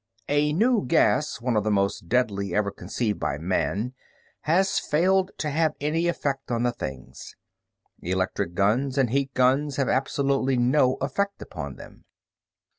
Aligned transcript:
A 0.29 0.51
new 0.51 0.83
gas, 0.87 1.39
one 1.41 1.55
of 1.55 1.63
the 1.63 1.69
most 1.69 2.09
deadly 2.09 2.55
ever 2.55 2.71
conceived 2.71 3.19
by 3.19 3.37
man, 3.37 3.93
has 4.39 4.79
failed 4.79 5.29
to 5.37 5.51
have 5.51 5.75
any 5.79 6.07
effect 6.07 6.49
on 6.49 6.63
the 6.63 6.71
things. 6.71 7.35
Electric 7.99 8.55
guns 8.55 8.97
and 8.97 9.11
heat 9.11 9.31
guns 9.35 9.75
have 9.75 9.89
absolutely 9.89 10.57
no 10.57 10.95
effect 11.01 11.39
upon 11.43 11.75
them. 11.75 12.05